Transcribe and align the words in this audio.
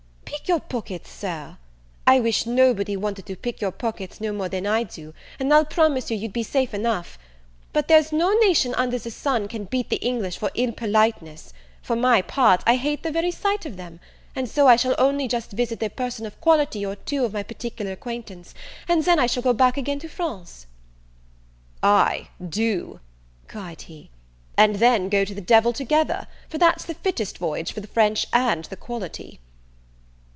"Pick 0.25 0.47
your 0.47 0.59
pockets, 0.59 1.09
Sir! 1.11 1.57
I 2.07 2.19
wish 2.19 2.45
nobody 2.47 2.97
wanted 2.97 3.25
to 3.27 3.35
pick 3.35 3.61
your 3.61 3.71
pockets 3.71 4.19
no 4.19 4.33
more 4.33 4.49
than 4.49 4.65
I 4.65 4.83
do; 4.83 5.13
and 5.39 5.53
I'll 5.53 5.63
promise 5.63 6.09
you 6.09 6.17
you'd 6.17 6.33
be 6.33 6.41
safe 6.43 6.73
enough. 6.73 7.17
But 7.71 7.87
there's 7.87 8.11
no 8.11 8.31
nation 8.39 8.73
under 8.73 8.97
the 8.97 9.11
sun 9.11 9.47
can 9.47 9.65
beat 9.65 9.89
the 9.89 9.97
English 9.97 10.37
for 10.37 10.49
ill 10.55 10.71
politeness: 10.73 11.53
for 11.83 11.95
my 11.95 12.21
part, 12.23 12.63
I 12.65 12.75
hate 12.75 13.03
the 13.03 13.11
very 13.13 13.29
sight 13.31 13.65
of 13.67 13.77
them; 13.77 13.99
and 14.35 14.49
so 14.49 14.67
I 14.67 14.75
shall 14.77 14.95
only 14.97 15.27
just 15.27 15.51
visit 15.51 15.83
a 15.83 15.89
person 15.89 16.25
of 16.25 16.41
quality 16.41 16.83
or 16.85 16.95
two 16.95 17.23
of 17.23 17.33
my 17.33 17.43
particular 17.43 17.91
acquaintance, 17.91 18.53
and 18.89 19.05
then 19.05 19.19
I 19.19 19.27
shall 19.27 19.43
go 19.43 19.53
back 19.53 19.77
again 19.77 19.99
to 19.99 20.09
France." 20.09 20.65
"Ay, 21.83 22.29
do," 22.49 22.99
cried 23.47 23.83
he; 23.83 24.09
"and 24.57 24.77
then 24.77 25.07
go 25.07 25.23
to 25.23 25.35
the 25.35 25.39
devil 25.39 25.71
together, 25.71 26.27
for 26.49 26.57
that's 26.57 26.83
the 26.83 26.95
fittest 26.95 27.37
voyage 27.37 27.71
for 27.71 27.79
the 27.79 27.87
French 27.95 28.25
and 28.33 28.65
the 28.65 28.77
quality." 28.77 29.39